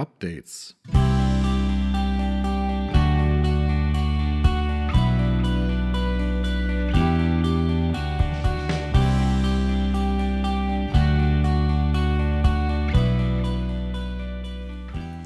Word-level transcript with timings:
Updates. 0.00 0.74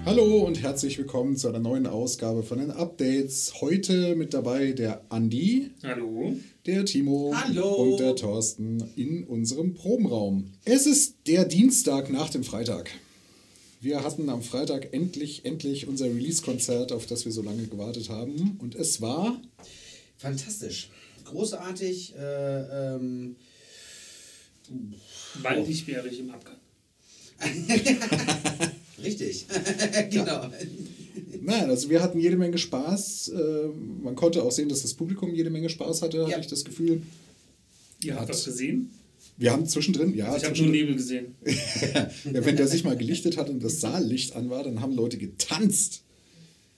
Hallo 0.04 0.44
und 0.44 0.60
herzlich 0.60 0.98
willkommen 0.98 1.36
zu 1.36 1.46
einer 1.46 1.60
neuen 1.60 1.86
Ausgabe 1.86 2.42
von 2.42 2.58
den 2.58 2.72
Updates. 2.72 3.60
Heute 3.60 4.16
mit 4.16 4.34
dabei 4.34 4.72
der 4.72 5.02
Andi. 5.08 5.70
Hallo. 5.84 6.34
Der 6.66 6.84
Timo. 6.84 7.32
Hallo. 7.32 7.74
Und 7.74 8.00
der 8.00 8.16
Thorsten 8.16 8.82
in 8.96 9.22
unserem 9.22 9.74
Probenraum. 9.74 10.50
Es 10.64 10.86
ist 10.86 11.28
der 11.28 11.44
Dienstag 11.44 12.10
nach 12.10 12.30
dem 12.30 12.42
Freitag. 12.42 12.90
Wir 13.84 14.02
hatten 14.02 14.30
am 14.30 14.42
Freitag 14.42 14.94
endlich, 14.94 15.44
endlich 15.44 15.86
unser 15.86 16.06
Release-Konzert, 16.06 16.90
auf 16.90 17.04
das 17.04 17.26
wir 17.26 17.32
so 17.32 17.42
lange 17.42 17.66
gewartet 17.66 18.08
haben. 18.08 18.56
Und 18.62 18.74
es 18.74 19.02
war. 19.02 19.38
Fantastisch. 20.16 20.88
Großartig. 21.26 22.14
Äh, 22.16 22.94
ähm, 22.94 23.36
Waldig 25.42 25.86
wäre 25.86 26.08
ich 26.08 26.20
im 26.20 26.30
Abgang. 26.30 26.56
richtig. 29.02 29.44
genau. 30.10 30.48
Nein, 31.42 31.68
also 31.68 31.90
wir 31.90 32.02
hatten 32.02 32.18
jede 32.18 32.36
Menge 32.38 32.56
Spaß. 32.56 33.32
Äh, 33.36 33.68
Man 34.02 34.14
konnte 34.14 34.42
auch 34.44 34.52
sehen, 34.52 34.70
dass 34.70 34.80
das 34.80 34.94
Publikum 34.94 35.34
jede 35.34 35.50
Menge 35.50 35.68
Spaß 35.68 36.00
hatte, 36.00 36.16
Ja. 36.16 36.28
hatte 36.30 36.40
ich 36.40 36.46
das 36.46 36.64
Gefühl. 36.64 37.02
Ihr 38.02 38.14
habt 38.18 38.30
was 38.30 38.46
gesehen? 38.46 38.90
Wir 39.36 39.52
haben 39.52 39.66
zwischendrin, 39.66 40.14
ja, 40.14 40.36
ich 40.36 40.44
habe 40.44 40.56
nur 40.56 40.66
zwischendrin- 40.66 40.70
Nebel 40.70 40.94
gesehen. 40.96 41.34
ja, 41.44 42.44
wenn 42.44 42.56
der 42.56 42.68
sich 42.68 42.84
mal 42.84 42.96
gelichtet 42.96 43.36
hat 43.36 43.50
und 43.50 43.62
das 43.62 43.80
Saallicht 43.80 44.34
an 44.36 44.50
war, 44.50 44.62
dann 44.62 44.80
haben 44.80 44.94
Leute 44.94 45.18
getanzt. 45.18 46.02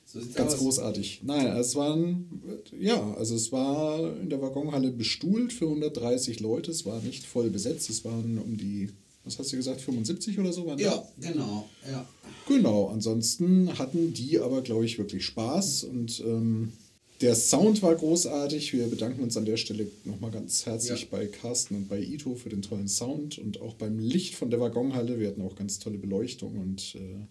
So 0.06 0.20
Ganz 0.34 0.54
aus. 0.54 0.58
großartig. 0.60 1.20
Nein, 1.24 1.46
es 1.56 1.74
waren, 1.74 2.40
ja, 2.78 3.14
also 3.14 3.34
es 3.34 3.50
war 3.52 4.16
in 4.20 4.30
der 4.30 4.40
Waggonhalle 4.40 4.90
bestuhlt 4.92 5.52
für 5.52 5.66
130 5.66 6.40
Leute. 6.40 6.70
Es 6.70 6.86
war 6.86 7.00
nicht 7.02 7.24
voll 7.26 7.50
besetzt. 7.50 7.90
Es 7.90 8.04
waren 8.04 8.38
um 8.38 8.56
die, 8.56 8.88
was 9.24 9.38
hast 9.38 9.52
du 9.52 9.56
gesagt, 9.56 9.80
75 9.80 10.38
oder 10.38 10.52
so? 10.52 10.64
Waren 10.66 10.78
Ja, 10.78 11.02
genau. 11.20 11.68
Ja. 11.84 11.92
da? 11.92 12.08
Genau. 12.48 12.86
Ansonsten 12.86 13.76
hatten 13.78 14.12
die 14.14 14.38
aber, 14.38 14.62
glaube 14.62 14.86
ich, 14.86 14.96
wirklich 14.96 15.24
Spaß 15.24 15.84
und 15.84 16.20
ähm, 16.24 16.72
der 17.20 17.34
Sound 17.34 17.82
war 17.82 17.94
großartig. 17.94 18.72
Wir 18.72 18.86
bedanken 18.88 19.22
uns 19.22 19.36
an 19.36 19.44
der 19.44 19.56
Stelle 19.56 19.86
nochmal 20.04 20.30
ganz 20.30 20.66
herzlich 20.66 21.02
Ja. 21.02 21.08
bei 21.10 21.26
Carsten 21.26 21.74
und 21.76 21.88
bei 21.88 22.00
Ito 22.00 22.34
für 22.34 22.48
den 22.50 22.62
tollen 22.62 22.88
Sound 22.88 23.38
und 23.38 23.60
auch 23.60 23.74
beim 23.74 23.98
Licht 23.98 24.34
von 24.34 24.50
der 24.50 24.60
Waggonhalle. 24.60 25.18
Wir 25.18 25.28
hatten 25.28 25.42
auch 25.42 25.56
ganz 25.56 25.78
tolle 25.78 25.98
Beleuchtung 25.98 26.58
und 26.58 26.94
äh, 26.96 27.26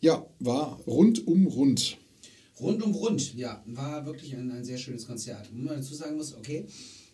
ja, 0.00 0.26
war 0.40 0.80
rundum 0.86 1.46
rund. 1.46 1.98
Rund 2.60 2.82
um 2.82 2.92
rund, 2.94 3.34
ja, 3.34 3.62
war 3.66 4.06
wirklich 4.06 4.34
ein, 4.36 4.50
ein 4.50 4.64
sehr 4.64 4.78
schönes 4.78 5.06
Konzert. 5.06 5.48
Wo 5.52 5.58
man 5.62 5.76
dazu 5.76 5.94
sagen 5.94 6.16
muss, 6.16 6.34
okay, 6.34 6.64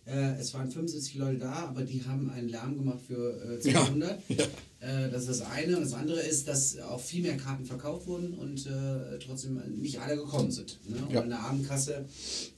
äh, 0.08 0.40
es 0.40 0.54
waren 0.54 0.70
75 0.70 1.14
Leute 1.16 1.38
da, 1.38 1.52
aber 1.68 1.82
die 1.82 2.02
haben 2.04 2.30
einen 2.30 2.48
Lärm 2.48 2.76
gemacht 2.76 3.00
für 3.06 3.60
äh, 3.62 3.68
Ja, 3.70 3.84
200. 3.84 4.22
ja. 4.28 4.44
Äh, 4.80 5.10
das 5.10 5.22
ist 5.22 5.28
das 5.28 5.40
eine. 5.42 5.76
Und 5.76 5.82
das 5.84 5.92
andere 5.94 6.20
ist, 6.20 6.48
dass 6.48 6.78
auch 6.78 7.00
viel 7.00 7.22
mehr 7.22 7.36
Karten 7.36 7.64
verkauft 7.64 8.06
wurden 8.06 8.34
und 8.34 8.66
äh, 8.66 9.18
trotzdem 9.18 9.60
nicht 9.80 10.00
alle 10.00 10.16
gekommen 10.16 10.50
sind. 10.50 10.78
Ne? 10.88 10.96
Und 11.06 11.12
Ja. 11.12 11.20
in 11.22 11.28
der 11.30 11.40
Abendkasse 11.40 12.06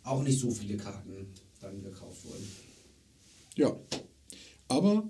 auch 0.04 0.22
nicht 0.22 0.38
so 0.38 0.50
viele 0.50 0.76
Karten 0.76 1.10
dann 1.60 1.82
gekauft 1.82 2.24
wurden. 2.24 2.46
Ja, 3.56 3.76
aber 4.68 5.08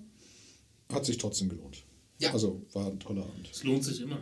hat 0.92 1.04
sich 1.06 1.18
trotzdem 1.18 1.48
gelohnt. 1.50 1.84
Ja. 2.18 2.32
Also 2.32 2.62
war 2.72 2.86
ein 2.88 2.98
toller 3.00 3.22
Abend. 3.22 3.48
Es 3.52 3.62
lohnt 3.64 3.84
sich 3.84 4.00
immer. 4.00 4.18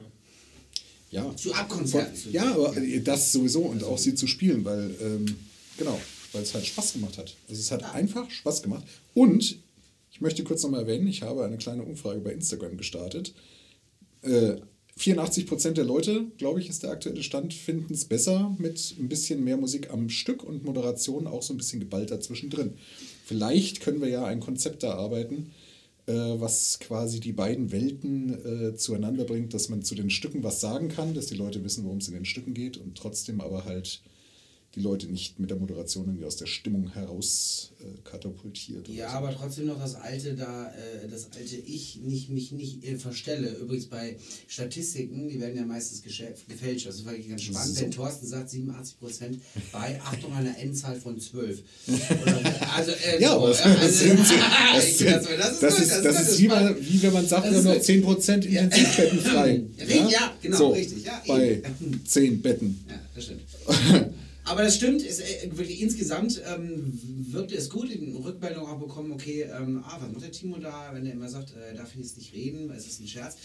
Ja, 1.11 1.35
Zu 1.37 1.55
Abkonzerten. 1.55 2.15
zu 2.15 2.31
ja 2.31 2.53
aber 2.55 2.75
das 3.03 3.33
sowieso 3.33 3.63
und 3.63 3.83
auch 3.83 3.97
sie 3.97 4.15
zu 4.15 4.27
spielen, 4.27 4.63
weil, 4.65 4.95
ähm, 5.01 5.37
genau, 5.79 5.99
weil 6.33 6.43
es 6.43 6.55
halt 6.55 6.67
Spaß 6.67 6.95
gemacht 6.95 7.19
hat. 7.19 7.35
Also 7.49 7.61
es 7.61 7.71
hat 7.71 7.95
einfach 7.95 8.31
Spaß 8.31 8.63
gemacht. 8.63 8.85
Und 9.15 9.59
ich 10.11 10.21
möchte 10.21 10.45
kurz 10.45 10.63
nochmal 10.63 10.81
erwähnen, 10.81 11.07
ich 11.07 11.23
habe 11.23 11.45
eine 11.45 11.59
kleine 11.59 11.83
Umfrage 11.83 12.21
bei 12.21 12.33
Instagram 12.33 12.77
gestartet. 12.77 13.35
Äh, 14.23 14.57
84% 14.99 15.73
der 15.73 15.85
Leute, 15.85 16.27
glaube 16.39 16.61
ich, 16.61 16.69
ist 16.69 16.83
der 16.83 16.91
aktuelle 16.91 17.23
Stand, 17.23 17.55
finden 17.55 17.95
es 17.95 18.05
besser 18.05 18.55
mit 18.59 18.97
ein 18.99 19.09
bisschen 19.09 19.45
mehr 19.45 19.57
Musik 19.57 19.91
am 19.91 20.09
Stück 20.09 20.43
und 20.43 20.65
Moderation 20.65 21.27
auch 21.29 21.43
so 21.43 21.55
ein 21.55 21.57
bisschen 21.57 21.79
geballter 21.79 22.21
zwischendrin. 22.21 22.73
Vielleicht 23.25 23.81
können 23.81 24.01
wir 24.01 24.09
ja 24.09 24.25
ein 24.25 24.41
Konzept 24.41 24.83
erarbeiten, 24.83 25.53
äh, 26.07 26.13
was 26.13 26.81
quasi 26.81 27.21
die 27.21 27.33
beiden 27.33 27.71
Welten 27.71 28.71
äh, 28.73 28.75
zueinander 28.75 29.25
bringt, 29.25 29.55
dass 29.55 29.69
man 29.69 29.83
zu 29.83 29.95
den 29.95 30.11
Stücken 30.11 30.43
was 30.43 30.61
sagen 30.61 30.89
kann, 30.89 31.15
dass 31.15 31.27
die 31.27 31.37
Leute 31.37 31.63
wissen, 31.63 31.85
worum 31.85 31.99
es 31.99 32.09
in 32.09 32.15
den 32.15 32.25
Stücken 32.25 32.55
geht 32.55 32.77
und 32.77 32.97
trotzdem 32.97 33.41
aber 33.41 33.65
halt 33.67 34.01
die 34.75 34.81
Leute 34.81 35.07
nicht 35.07 35.41
mit 35.41 35.49
der 35.49 35.57
Moderation 35.57 36.07
irgendwie 36.07 36.27
aus 36.27 36.37
der 36.37 36.47
Stimmung 36.47 36.93
heraus 36.93 37.73
äh, 37.81 37.85
katapultiert. 38.05 38.87
Ja, 38.89 39.11
so. 39.11 39.17
aber 39.17 39.35
trotzdem 39.35 39.67
noch 39.67 39.79
das 39.79 39.95
alte 39.95 40.35
da, 40.35 40.67
äh, 40.69 41.09
das 41.11 41.29
alte 41.33 41.57
Ich 41.57 41.97
nicht, 42.03 42.29
mich 42.29 42.53
nicht 42.53 42.85
äh, 42.85 42.97
verstelle. 42.97 43.49
Übrigens 43.49 43.87
bei 43.87 44.17
Statistiken, 44.47 45.29
die 45.29 45.41
werden 45.41 45.57
ja 45.57 45.65
meistens 45.65 46.03
gefälscht. 46.03 46.87
Das 46.87 46.97
ist 46.97 47.07
wirklich 47.07 47.31
ganz 47.31 47.43
spannend. 47.43 47.77
So. 47.77 47.81
Wenn 47.81 47.91
Thorsten 47.93 48.27
sagt 48.27 48.51
87 48.51 48.99
Prozent 48.99 49.41
bei 49.73 49.99
Achtung 50.05 50.35
einer 50.35 50.57
Endzahl 50.59 50.97
von 50.97 51.19
12. 51.19 51.63
Oder, 51.87 52.71
also, 52.77 52.93
äh, 52.93 53.23
Ja, 53.23 53.31
so, 53.31 53.37
aber 53.37 53.49
das, 53.49 53.63
also, 53.63 54.05
sind, 54.05 54.19
das, 54.19 54.29
das, 54.75 54.99
sind, 54.99 55.11
das, 55.11 55.25
das, 55.25 55.61
das, 55.61 55.81
ist, 55.81 56.05
das 56.05 56.21
ist 56.21 56.29
gut, 56.33 56.39
wie, 56.41 56.49
man, 56.49 56.77
wie 56.79 57.03
wenn 57.03 57.13
man 57.15 57.27
sagt, 57.27 57.51
wir 57.51 57.57
haben 57.57 57.65
noch 57.65 57.75
gut. 57.75 57.83
10% 57.83 58.45
Intensivbetten 58.45 59.21
frei. 59.21 59.63
Ja, 59.79 60.09
ja, 60.09 60.37
genau, 60.43 60.73
richtig, 60.73 61.05
ja, 61.05 61.23
bei 61.27 61.63
eben. 61.81 62.03
10 62.05 62.43
Betten. 62.43 62.85
Ja, 62.87 63.01
das 63.15 63.25
stimmt. 63.25 63.41
Aber 64.49 64.63
das 64.63 64.77
stimmt, 64.77 65.03
ist, 65.03 65.21
äh, 65.21 65.51
wirklich 65.57 65.81
insgesamt 65.83 66.41
ähm, 66.47 66.99
wirkte 67.33 67.55
es 67.55 67.69
gut, 67.69 67.91
in 67.91 68.17
Rückmeldung 68.17 68.67
auch 68.67 68.79
bekommen, 68.79 69.13
okay, 69.13 69.43
ähm, 69.43 69.83
ah, 69.85 69.99
was 70.01 70.11
macht 70.11 70.23
der 70.25 70.33
Timo 70.33 70.57
da, 70.59 70.91
wenn 70.93 71.05
er 71.07 71.13
immer 71.13 71.29
sagt, 71.29 71.53
äh, 71.55 71.75
darf 71.75 71.91
ich 71.95 72.01
jetzt 72.01 72.17
nicht 72.17 72.33
reden, 72.35 72.71
es 72.71 72.87
ist 72.87 73.01
ein 73.01 73.07
Scherz. 73.07 73.37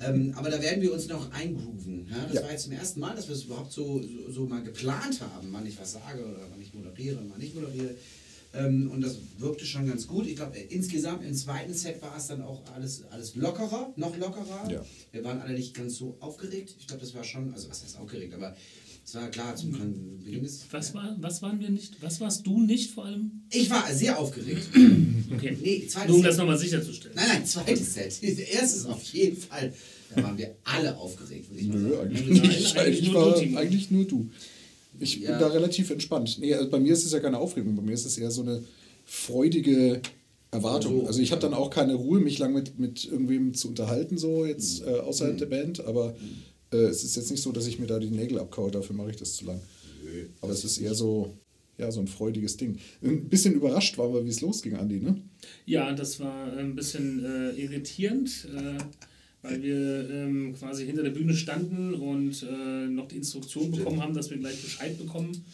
Ähm, 0.00 0.32
aber 0.36 0.50
da 0.50 0.60
werden 0.60 0.82
wir 0.82 0.92
uns 0.92 1.06
noch 1.08 1.30
eingrooven. 1.32 2.08
Ja? 2.10 2.24
Das 2.26 2.34
Ja. 2.36 2.42
war 2.42 2.50
jetzt 2.52 2.64
zum 2.64 2.72
ersten 2.72 3.00
Mal, 3.00 3.14
dass 3.14 3.28
wir 3.28 3.34
es 3.34 3.44
überhaupt 3.44 3.72
so, 3.72 4.02
so, 4.02 4.30
so 4.32 4.46
mal 4.46 4.62
geplant 4.62 5.20
haben, 5.20 5.48
wann 5.52 5.66
ich 5.66 5.78
was 5.78 5.92
sage 5.92 6.24
oder 6.24 6.46
wann 6.50 6.60
ich 6.60 6.72
moderiere 6.74 7.18
wann 7.28 7.40
ich 7.40 7.54
moderiere. 7.54 7.94
Ähm, 8.54 8.90
und 8.90 9.02
das 9.02 9.18
wirkte 9.38 9.66
schon 9.66 9.86
ganz 9.86 10.06
gut. 10.06 10.26
Ich 10.26 10.36
glaube, 10.36 10.56
insgesamt 10.58 11.22
im 11.24 11.34
zweiten 11.34 11.74
Set 11.74 12.00
war 12.00 12.16
es 12.16 12.28
dann 12.28 12.40
auch 12.42 12.62
alles, 12.74 13.02
alles 13.10 13.34
lockerer, 13.34 13.92
noch 13.96 14.16
lockerer. 14.16 14.70
Ja. 14.70 14.84
Wir 15.12 15.22
waren 15.24 15.40
alle 15.40 15.52
nicht 15.54 15.74
ganz 15.74 15.96
so 15.96 16.16
aufgeregt. 16.20 16.74
Ich 16.78 16.86
glaube, 16.86 17.02
das 17.02 17.14
war 17.14 17.22
schon, 17.24 17.52
also 17.52 17.68
was 17.68 17.82
heißt 17.84 17.98
aufgeregt, 17.98 18.32
aber 18.34 18.56
war 19.14 19.28
klar 19.30 19.54
zum 19.54 19.70
Beginn 20.24 20.42
des. 20.42 20.64
Was, 20.70 20.92
war, 20.94 21.16
was 21.20 21.40
waren 21.42 21.60
wir 21.60 21.70
nicht? 21.70 21.94
Was 22.02 22.20
warst 22.20 22.46
du 22.46 22.60
nicht 22.60 22.90
vor 22.90 23.04
allem? 23.04 23.42
Ich 23.52 23.70
war 23.70 23.92
sehr 23.94 24.18
aufgeregt. 24.18 24.68
Okay. 25.28 25.58
Nee, 25.60 25.84
zweites 25.88 26.06
Nur 26.08 26.16
um 26.18 26.22
Set. 26.22 26.30
das 26.30 26.36
nochmal 26.38 26.56
sicherzustellen. 26.56 27.16
Nein, 27.16 27.26
nein, 27.28 27.44
zweites 27.46 27.94
Set. 27.94 28.22
Erstes 28.52 28.86
auf 28.86 29.02
jeden 29.12 29.36
Fall. 29.36 29.72
Da 30.14 30.22
waren 30.22 30.38
wir 30.38 30.54
alle 30.62 30.96
aufgeregt, 30.96 31.48
Nö, 31.52 31.98
eigentlich 31.98 32.26
Nein, 32.28 32.32
nicht. 32.48 32.76
eigentlich 32.76 32.76
Eigentlich, 32.78 33.12
nur 33.12 33.14
war, 33.26 33.40
du, 33.40 33.56
eigentlich 33.56 33.90
nur 33.90 34.04
du. 34.04 34.30
Ich 35.00 35.16
Ja. 35.16 35.32
bin 35.32 35.40
da 35.40 35.48
relativ 35.48 35.90
entspannt. 35.90 36.38
Nee, 36.40 36.54
also 36.54 36.70
bei 36.70 36.78
mir 36.78 36.92
ist 36.92 37.04
es 37.04 37.10
ja 37.12 37.18
keine 37.18 37.38
Aufregung, 37.38 37.74
bei 37.74 37.82
mir 37.82 37.92
ist 37.94 38.06
es 38.06 38.16
eher 38.16 38.30
so 38.30 38.42
eine 38.42 38.62
freudige 39.04 40.00
Erwartung. 40.52 41.00
So. 41.00 41.06
Also 41.08 41.20
ich 41.20 41.32
habe 41.32 41.40
dann 41.42 41.52
auch 41.54 41.70
keine 41.70 41.94
Ruhe, 41.94 42.20
mich 42.20 42.38
lang 42.38 42.54
mit, 42.54 42.78
mit 42.78 43.04
irgendwem 43.04 43.52
zu 43.52 43.66
unterhalten, 43.68 44.18
so 44.18 44.46
jetzt 44.46 44.82
äh, 44.82 45.00
außerhalb 45.00 45.38
der 45.38 45.46
Band, 45.46 45.84
aber 45.84 46.14
äh, 46.76 46.88
es 46.88 47.04
ist 47.04 47.16
jetzt 47.16 47.30
nicht 47.30 47.42
so, 47.42 47.52
dass 47.52 47.66
ich 47.66 47.78
mir 47.78 47.86
da 47.86 47.98
die 47.98 48.10
Nägel 48.10 48.38
abkaue, 48.38 48.70
dafür 48.70 48.96
mache 48.96 49.10
ich 49.10 49.16
das 49.16 49.34
zu 49.34 49.44
lang. 49.46 49.60
Aber 50.40 50.52
es 50.52 50.64
ist 50.64 50.78
eher 50.78 50.94
so, 50.94 51.34
ja, 51.78 51.90
so 51.90 52.00
ein 52.00 52.08
freudiges 52.08 52.56
Ding. 52.56 52.78
Ein 53.02 53.28
bisschen 53.28 53.54
überrascht 53.54 53.98
waren 53.98 54.12
wir, 54.14 54.24
wie 54.24 54.30
es 54.30 54.40
losging, 54.40 54.76
Andi, 54.76 55.00
ne? 55.00 55.16
Ja, 55.66 55.92
das 55.92 56.20
war 56.20 56.52
ein 56.52 56.74
bisschen 56.74 57.24
äh, 57.24 57.50
irritierend, 57.50 58.48
äh, 58.54 58.78
weil 59.42 59.62
wir 59.62 60.10
ähm, 60.10 60.54
quasi 60.58 60.86
hinter 60.86 61.02
der 61.02 61.10
Bühne 61.10 61.34
standen 61.34 61.94
und 61.94 62.42
äh, 62.42 62.86
noch 62.86 63.08
die 63.08 63.16
Instruktion 63.16 63.70
bekommen 63.70 64.00
haben, 64.00 64.14
dass 64.14 64.30
wir 64.30 64.38
gleich 64.38 64.60
Bescheid 64.62 64.96
bekommen, 64.98 65.44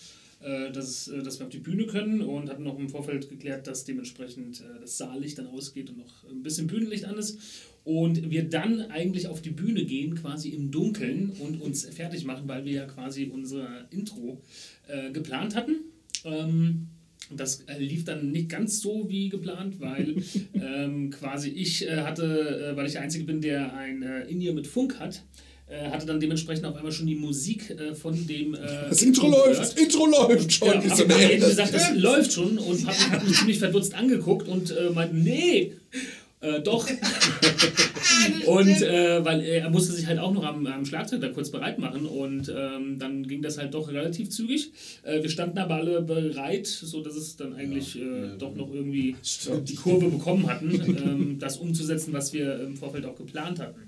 dass, 0.73 1.09
äh, 1.09 1.23
dass 1.23 1.39
wir 1.39 1.47
auf 1.47 1.53
die 1.53 1.59
Bühne 1.59 1.87
können 1.87 2.21
und 2.21 2.51
hatten 2.51 2.65
noch 2.65 2.79
im 2.79 2.89
Vorfeld 2.89 3.29
geklärt, 3.29 3.67
dass 3.67 3.85
dementsprechend 3.85 4.61
äh, 4.61 4.81
das 4.81 4.99
Saallicht 4.99 5.39
dann 5.39 5.47
ausgeht 5.47 5.91
und 5.91 5.99
noch 5.99 6.25
ein 6.29 6.43
bisschen 6.43 6.67
Bühnenlicht 6.67 7.05
an 7.05 7.17
ist. 7.17 7.39
Und 7.85 8.31
wir 8.31 8.45
dann 8.45 8.81
eigentlich 8.91 9.27
auf 9.27 9.43
die 9.43 9.51
Bühne 9.51 9.85
gehen, 9.85 10.15
quasi 10.15 10.51
im 10.51 10.71
Dunkeln 10.71 11.33
und 11.41 11.61
uns 11.61 11.85
fertig 11.87 12.25
machen, 12.25 12.47
weil 12.47 12.65
wir 12.65 12.73
ja 12.73 12.87
quasi 12.87 13.31
unser 13.33 13.67
Intro 13.91 14.41
äh, 14.89 15.11
geplant 15.11 15.57
hatten. 15.57 15.77
Ähm, 16.25 16.89
das 17.35 17.63
äh, 17.63 17.79
lief 17.79 18.05
dann 18.05 18.31
nicht 18.31 18.49
ganz 18.49 18.81
so 18.81 19.09
wie 19.09 19.29
geplant, 19.29 19.81
weil 19.81 20.17
ähm, 20.55 21.11
quasi 21.11 21.49
ich 21.51 21.87
äh, 21.87 22.03
hatte, 22.03 22.73
äh, 22.73 22.77
weil 22.77 22.87
ich 22.87 22.93
der 22.93 23.03
Einzige 23.03 23.25
bin, 23.25 23.41
der 23.41 23.75
ein 23.75 24.03
äh, 24.03 24.25
In-Ear 24.25 24.55
mit 24.55 24.67
Funk 24.67 24.99
hat, 25.01 25.17
äh, 25.17 25.21
hatte 25.91 26.07
dann 26.07 26.21
dementsprechend 26.21 26.65
auf 26.67 26.77
einmal 26.77 26.93
schon 26.93 27.07
die 27.07 27.15
Musik 27.15 27.71
äh, 27.71 27.95
von 27.95 28.15
dem. 28.27 28.55
Äh, 28.55 28.59
Das 28.89 29.03
Intro 29.03 29.29
läuft, 29.29 29.61
das 29.61 29.75
Intro 29.75 30.07
läuft 30.07 30.53
schon. 30.53 30.69
Ja, 30.69 30.81
nee, 30.81 31.33
eben 31.33 31.41
das- 31.41 31.51
gesagt, 31.51 31.75
das 31.75 31.95
läuft 31.97 32.33
schon 32.33 32.59
und 32.59 32.85
Papi 32.85 32.99
hat 33.11 33.27
mich 33.27 33.37
ziemlich 33.39 33.59
verdutzt 33.59 33.95
angeguckt 33.95 34.49
und 34.49 34.71
äh, 34.71 34.91
meinte, 34.91 35.17
nee. 35.17 35.73
Äh, 36.41 36.61
doch. 36.61 36.89
und 38.47 38.69
äh, 38.83 39.25
weil 39.25 39.43
er 39.43 39.71
musste 39.71 39.93
sich 39.93 40.07
halt 40.07 40.19
auch 40.19 40.33
noch 40.33 40.45
am, 40.45 40.67
am 40.67 40.85
Schlagzeug 40.85 41.21
da 41.21 41.29
kurz 41.29 41.51
bereit 41.51 41.79
machen 41.79 42.05
und 42.07 42.53
ähm, 42.55 42.99
dann 42.99 43.27
ging 43.29 43.43
das 43.43 43.59
halt 43.59 43.75
doch 43.75 43.89
relativ 43.93 44.31
zügig. 44.31 44.73
Äh, 45.05 45.23
wir 45.23 45.31
standen 45.31 45.59
aber 45.59 45.77
alle 45.77 46.03
bereit, 46.03 46.67
sodass 46.67 47.15
es 47.15 47.37
dann 47.37 47.55
eigentlich 47.55 47.95
ja, 47.95 48.03
äh, 48.03 48.27
ja, 48.31 48.37
doch 48.37 48.57
noch 48.57 48.73
irgendwie 48.75 49.15
stimmt. 49.23 49.69
die 49.69 49.77
Kurve 49.77 50.09
bekommen 50.09 50.49
hatten, 50.49 50.71
ähm, 51.05 51.37
das 51.39 51.59
umzusetzen, 51.59 52.13
was 52.13 52.33
wir 52.33 52.61
im 52.61 52.77
Vorfeld 52.77 53.05
auch 53.05 53.15
geplant 53.17 53.61
hatten. 53.61 53.81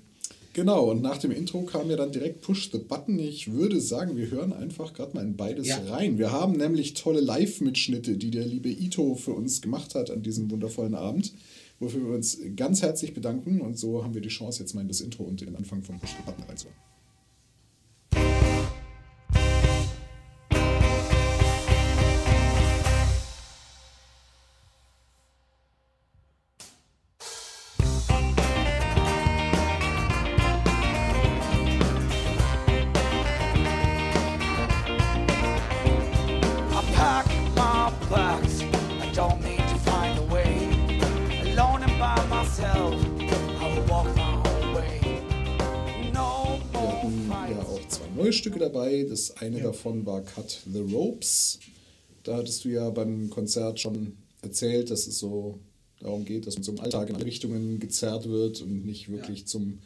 Genau, 0.55 0.89
und 0.89 1.01
nach 1.01 1.17
dem 1.17 1.31
Intro 1.31 1.63
kam 1.63 1.89
ja 1.89 1.97
dann 1.97 2.13
direkt 2.13 2.39
Push 2.39 2.71
the 2.71 2.77
Button. 2.77 3.19
Ich 3.19 3.51
würde 3.51 3.81
sagen, 3.81 4.15
wir 4.15 4.31
hören 4.31 4.53
einfach 4.53 4.93
gerade 4.93 5.13
mal 5.13 5.25
in 5.25 5.35
beides 5.35 5.67
ja. 5.67 5.79
rein. 5.89 6.17
Wir 6.17 6.31
haben 6.31 6.53
nämlich 6.53 6.93
tolle 6.93 7.19
Live-Mitschnitte, 7.19 8.15
die 8.15 8.31
der 8.31 8.45
liebe 8.45 8.69
Ito 8.69 9.15
für 9.15 9.33
uns 9.33 9.61
gemacht 9.61 9.95
hat 9.95 10.09
an 10.09 10.23
diesem 10.23 10.49
wundervollen 10.49 10.95
Abend 10.95 11.33
wofür 11.79 12.07
wir 12.07 12.15
uns 12.15 12.39
ganz 12.55 12.81
herzlich 12.81 13.13
bedanken. 13.13 13.61
Und 13.61 13.77
so 13.77 14.03
haben 14.03 14.13
wir 14.13 14.21
die 14.21 14.29
Chance, 14.29 14.61
jetzt 14.61 14.73
mal 14.73 14.81
in 14.81 14.87
das 14.87 15.01
Intro 15.01 15.23
und 15.23 15.41
den 15.41 15.55
Anfang 15.55 15.83
vom 15.83 15.99
Button 15.99 16.43
reinzuhören. 16.43 16.94
Stücke 48.31 48.59
dabei. 48.59 49.05
Das 49.09 49.37
eine 49.37 49.57
ja. 49.57 49.63
davon 49.65 50.05
war 50.05 50.21
Cut 50.21 50.61
the 50.71 50.79
Ropes. 50.79 51.59
Da 52.23 52.37
hattest 52.37 52.65
du 52.65 52.69
ja 52.69 52.89
beim 52.89 53.29
Konzert 53.29 53.79
schon 53.79 54.17
erzählt, 54.41 54.91
dass 54.91 55.07
es 55.07 55.19
so 55.19 55.59
darum 55.99 56.25
geht, 56.25 56.47
dass 56.47 56.55
man 56.55 56.63
zum 56.63 56.79
Alltag 56.79 57.09
in 57.09 57.15
alle 57.15 57.25
Richtungen 57.25 57.79
gezerrt 57.79 58.27
wird 58.27 58.61
und 58.61 58.85
nicht 58.85 59.09
wirklich 59.09 59.41
ja. 59.41 59.45
zum, 59.45 59.79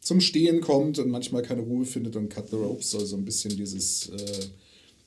zum 0.00 0.20
Stehen 0.20 0.60
kommt 0.60 0.98
und 0.98 1.10
manchmal 1.10 1.42
keine 1.42 1.62
Ruhe 1.62 1.84
findet. 1.84 2.16
Und 2.16 2.28
Cut 2.28 2.50
the 2.50 2.56
Ropes 2.56 2.90
soll 2.90 3.06
so 3.06 3.16
ein 3.16 3.24
bisschen 3.24 3.56
dieses 3.56 4.08
äh, 4.08 4.46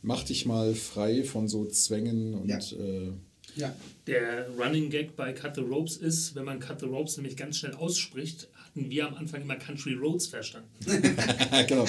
Mach 0.05 0.21
dich 0.21 0.45
mal 0.45 0.75
frei 0.75 1.23
von 1.23 1.47
so 1.47 1.65
Zwängen 1.65 2.35
und. 2.35 2.47
Ja. 2.47 2.59
Äh, 2.59 3.11
ja. 3.55 3.75
Der 4.05 4.47
Running 4.49 4.91
Gag 4.91 5.15
bei 5.15 5.33
Cut 5.33 5.55
the 5.55 5.61
Ropes 5.61 5.97
ist, 5.97 6.35
wenn 6.35 6.45
man 6.45 6.59
Cut 6.59 6.81
the 6.81 6.85
Ropes 6.85 7.17
nämlich 7.17 7.35
ganz 7.35 7.57
schnell 7.57 7.73
ausspricht, 7.73 8.47
hatten 8.75 8.89
wir 8.89 9.07
am 9.07 9.15
Anfang 9.15 9.41
immer 9.41 9.55
Country 9.55 9.93
Roads 9.93 10.27
verstanden. 10.27 10.67
genau. 11.67 11.85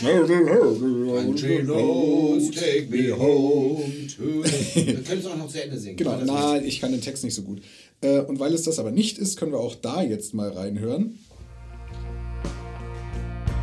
Country 0.00 1.60
Roads, 1.62 2.50
take 2.50 2.88
me 2.90 3.16
home 3.16 4.06
to... 4.08 4.44
Wir 4.44 5.02
können 5.02 5.20
es 5.20 5.26
auch 5.26 5.36
noch 5.36 5.48
zu 5.48 5.62
Ende 5.62 5.78
singen. 5.78 5.96
Genau, 5.96 6.20
na, 6.24 6.60
ich 6.60 6.80
kann 6.80 6.90
den 6.90 7.00
Text 7.00 7.22
nicht 7.22 7.34
so 7.34 7.42
gut. 7.42 7.62
Äh, 8.00 8.20
und 8.20 8.40
weil 8.40 8.52
es 8.52 8.62
das 8.64 8.80
aber 8.80 8.90
nicht 8.90 9.18
ist, 9.18 9.36
können 9.36 9.52
wir 9.52 9.60
auch 9.60 9.76
da 9.76 10.02
jetzt 10.02 10.34
mal 10.34 10.50
reinhören. 10.50 11.18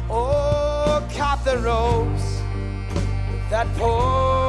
Oh, 0.09 1.01
cut 1.13 1.39
the 1.43 1.57
ropes 1.57 2.41
that 3.49 3.67
pull 3.77 4.46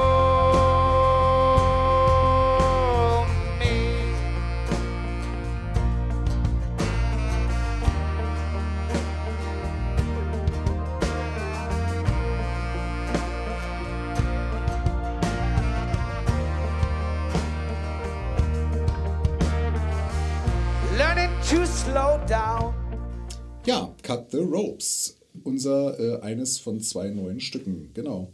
Ja, 23.66 23.94
Cut 24.02 24.30
the 24.30 24.38
Ropes. 24.38 25.18
Unser 25.44 25.98
äh, 26.00 26.20
eines 26.22 26.58
von 26.58 26.80
zwei 26.80 27.10
neuen 27.10 27.40
Stücken, 27.40 27.90
genau. 27.94 28.32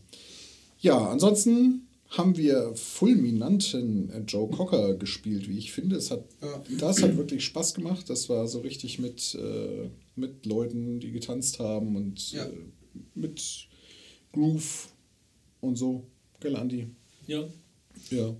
Ja, 0.78 1.10
ansonsten 1.10 1.88
haben 2.08 2.36
wir 2.36 2.74
fulminanten 2.76 4.10
äh, 4.10 4.20
Joe 4.20 4.48
Cocker 4.48 4.94
gespielt, 4.94 5.48
wie 5.48 5.58
ich 5.58 5.72
finde. 5.72 5.96
Es 5.96 6.10
hat, 6.10 6.24
ja. 6.40 6.62
Das 6.78 7.02
hat 7.02 7.16
wirklich 7.16 7.44
Spaß 7.44 7.74
gemacht. 7.74 8.08
Das 8.08 8.28
war 8.28 8.46
so 8.46 8.60
richtig 8.60 8.98
mit, 8.98 9.34
äh, 9.34 9.90
mit 10.16 10.46
Leuten, 10.46 11.00
die 11.00 11.10
getanzt 11.10 11.58
haben 11.58 11.96
und 11.96 12.32
ja. 12.32 12.44
äh, 12.44 12.52
mit 13.14 13.68
Groove 14.32 14.88
und 15.60 15.76
so. 15.76 16.04
Gell, 16.40 16.56
Andi? 16.56 16.86
Ja. 17.26 17.44
Ja. 18.10 18.34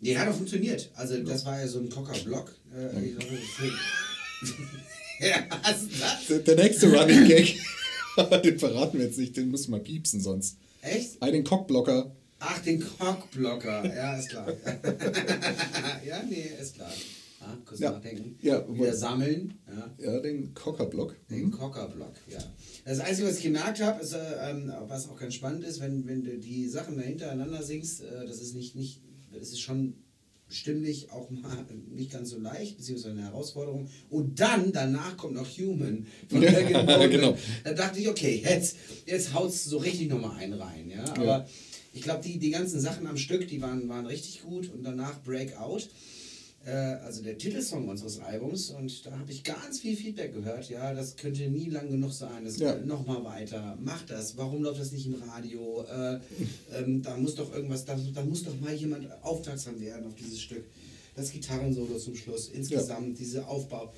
Nee, 0.00 0.16
hat 0.16 0.28
auch 0.28 0.34
funktioniert. 0.34 0.90
Also, 0.94 1.22
das 1.22 1.44
war 1.46 1.58
ja 1.58 1.66
so 1.66 1.78
ein 1.78 1.88
Cocker-Block. 1.88 2.54
Äh, 2.74 3.14
ja. 5.20 5.36
was 5.62 5.82
ist 5.82 6.02
das? 6.02 6.26
Der, 6.28 6.38
der 6.40 6.56
nächste 6.56 6.92
Running 6.92 7.26
Gag, 7.26 7.56
den 8.44 8.58
verraten 8.58 8.98
wir 8.98 9.06
jetzt 9.06 9.18
nicht, 9.18 9.36
den 9.36 9.50
müssen 9.50 9.72
wir 9.72 9.80
piepsen 9.80 10.20
sonst. 10.20 10.56
Echt? 10.82 11.16
Ah, 11.20 11.30
den 11.30 11.44
Cockblocker. 11.44 12.14
Ach, 12.38 12.58
den 12.60 12.80
Cockblocker, 12.80 13.94
ja, 13.94 14.16
ist 14.16 14.28
klar. 14.28 14.46
ja, 16.06 16.22
nee, 16.28 16.50
ist 16.60 16.74
klar. 16.74 16.92
Ah, 17.40 17.56
kurz 17.64 17.80
ja. 17.80 17.92
nachdenken. 17.92 18.38
Ja, 18.40 18.66
Wieder 18.68 18.94
sammeln. 18.94 19.58
Ja, 19.66 20.12
ja 20.12 20.20
den 20.20 20.54
Cockerblock. 20.54 21.16
Den 21.28 21.46
mhm. 21.46 21.50
Cockerblock, 21.50 22.14
ja. 22.30 22.38
Das 22.84 23.00
Einzige, 23.00 23.28
was 23.28 23.38
ich 23.38 23.44
gemerkt 23.44 23.80
habe, 23.82 24.02
ist, 24.02 24.12
äh, 24.12 24.50
ähm, 24.50 24.72
was 24.88 25.08
auch 25.08 25.18
ganz 25.18 25.34
spannend 25.34 25.64
ist, 25.64 25.80
wenn, 25.80 26.06
wenn 26.06 26.22
du 26.22 26.38
die 26.38 26.68
Sachen 26.68 26.96
da 26.96 27.02
hintereinander 27.02 27.62
singst, 27.62 28.02
äh, 28.02 28.26
das 28.26 28.40
ist 28.40 28.54
nicht, 28.54 28.76
nicht, 28.76 29.00
das 29.32 29.48
ist 29.48 29.60
schon 29.60 29.94
stimmlich 30.48 31.10
auch 31.10 31.30
mal 31.30 31.64
nicht 31.90 32.12
ganz 32.12 32.30
so 32.30 32.38
leicht, 32.38 32.76
beziehungsweise 32.76 33.14
eine 33.14 33.24
Herausforderung. 33.24 33.88
Und 34.10 34.38
dann, 34.40 34.72
danach 34.72 35.16
kommt 35.16 35.34
noch 35.34 35.48
Human 35.58 36.06
von 36.28 36.42
ja, 36.42 37.06
genau. 37.06 37.36
Da 37.64 37.72
dachte 37.72 38.00
ich, 38.00 38.08
okay, 38.08 38.42
jetzt, 38.44 38.76
jetzt 39.06 39.34
haut 39.34 39.48
es 39.48 39.64
so 39.64 39.78
richtig 39.78 40.08
nochmal 40.08 40.36
einen 40.36 40.54
rein. 40.54 40.90
Ja? 40.90 41.04
Aber 41.04 41.24
ja. 41.24 41.46
ich 41.92 42.02
glaube, 42.02 42.22
die, 42.22 42.38
die 42.38 42.50
ganzen 42.50 42.80
Sachen 42.80 43.06
am 43.06 43.16
Stück, 43.16 43.48
die 43.48 43.60
waren, 43.60 43.88
waren 43.88 44.06
richtig 44.06 44.42
gut. 44.42 44.70
Und 44.72 44.84
danach 44.84 45.22
Breakout 45.22 45.82
also 46.72 47.22
der 47.22 47.36
Titelsong 47.36 47.88
unseres 47.88 48.20
Albums 48.20 48.70
und 48.70 49.04
da 49.04 49.18
habe 49.18 49.30
ich 49.30 49.44
ganz 49.44 49.80
viel 49.80 49.96
Feedback 49.96 50.32
gehört, 50.32 50.70
ja, 50.70 50.94
das 50.94 51.16
könnte 51.16 51.48
nie 51.48 51.68
lang 51.68 51.90
genug 51.90 52.12
sein, 52.12 52.44
das 52.44 52.58
ja. 52.58 52.76
noch 52.76 53.06
mal 53.06 53.22
weiter, 53.24 53.76
mach 53.82 54.02
das, 54.06 54.36
warum 54.36 54.62
läuft 54.62 54.80
das 54.80 54.92
nicht 54.92 55.06
im 55.06 55.14
Radio, 55.14 55.84
äh, 55.84 56.20
ähm, 56.72 57.02
da 57.02 57.16
muss 57.16 57.34
doch 57.34 57.52
irgendwas, 57.52 57.84
da, 57.84 57.98
da 58.14 58.24
muss 58.24 58.44
doch 58.44 58.58
mal 58.60 58.72
jemand 58.72 59.08
aufmerksam 59.22 59.80
werden 59.80 60.06
auf 60.06 60.14
dieses 60.14 60.40
Stück. 60.40 60.64
Das 61.16 61.30
Gitarrensolo 61.30 61.96
zum 61.98 62.16
Schluss, 62.16 62.48
insgesamt, 62.48 63.10
ja. 63.10 63.14
dieser 63.14 63.48
Aufbau, 63.48 63.92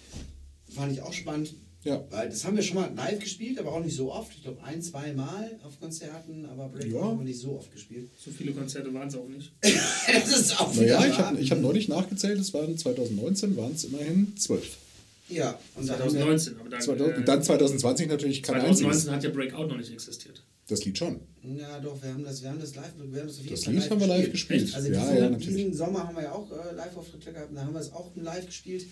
fand 0.68 0.92
ich 0.92 1.00
auch 1.00 1.12
spannend. 1.12 1.54
Ja. 1.86 2.04
Weil 2.10 2.28
das 2.28 2.44
haben 2.44 2.56
wir 2.56 2.64
schon 2.64 2.78
mal 2.78 2.90
live 2.96 3.20
gespielt, 3.20 3.60
aber 3.60 3.72
auch 3.72 3.84
nicht 3.84 3.94
so 3.94 4.12
oft. 4.12 4.32
Ich 4.34 4.42
glaube 4.42 4.60
ein, 4.64 4.82
zwei 4.82 5.12
Mal 5.12 5.52
auf 5.62 5.78
Konzerten, 5.78 6.44
aber 6.46 6.68
Break 6.68 6.92
ja. 6.92 7.00
haben 7.00 7.18
wir 7.18 7.24
nicht 7.24 7.38
so 7.38 7.52
oft 7.56 7.70
gespielt. 7.72 8.10
So 8.18 8.32
viele 8.32 8.52
Konzerte 8.52 8.92
waren 8.92 9.06
es 9.06 9.14
auch 9.14 9.28
nicht. 9.28 9.52
das 9.62 10.36
ist 10.36 10.60
auch 10.60 10.74
naja, 10.74 11.06
ich 11.06 11.16
habe 11.16 11.40
hab 11.40 11.60
neulich 11.60 11.86
nachgezählt, 11.86 12.40
es 12.40 12.52
waren 12.52 12.76
2019 12.76 13.56
waren 13.56 13.72
es 13.72 13.84
immerhin 13.84 14.36
zwölf. 14.36 14.78
Ja, 15.28 15.56
und 15.76 15.86
2019, 15.86 16.56
aber 16.58 16.70
dann, 16.70 16.80
2000, 16.80 17.18
äh, 17.18 17.24
dann 17.24 17.42
2020 17.42 18.08
natürlich 18.08 18.42
kein 18.42 18.60
2019 18.60 18.86
einziges. 18.86 19.12
hat 19.12 19.22
ja 19.22 19.30
Breakout 19.30 19.66
noch 19.68 19.76
nicht 19.76 19.92
existiert. 19.92 20.42
Das 20.68 20.84
Lied 20.84 20.98
schon. 20.98 21.20
Ja, 21.56 21.78
doch, 21.78 22.02
wir 22.02 22.12
haben 22.12 22.24
das, 22.24 22.42
wir 22.42 22.50
haben 22.50 22.58
das 22.58 22.74
live, 22.74 22.92
wir 22.98 23.20
haben 23.20 23.28
das 23.28 23.38
auf 23.38 23.46
Das 23.48 23.66
Lied 23.66 23.76
live 23.76 23.90
haben 23.90 24.00
wir 24.00 24.06
live 24.08 24.32
gespielt. 24.32 24.62
gespielt. 24.62 24.74
Also 24.74 24.92
ja, 24.92 25.28
diesen, 25.28 25.32
ja, 25.32 25.38
diesen 25.38 25.74
Sommer 25.74 26.08
haben 26.08 26.16
wir 26.16 26.24
ja 26.24 26.32
auch 26.32 26.50
äh, 26.50 26.74
Live-Auftritte 26.74 27.32
gehabt, 27.32 27.50
da 27.54 27.60
haben 27.60 27.72
wir 27.72 27.80
es 27.80 27.92
auch 27.92 28.10
live 28.16 28.46
gespielt. 28.46 28.86